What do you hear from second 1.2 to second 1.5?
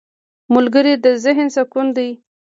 ذهن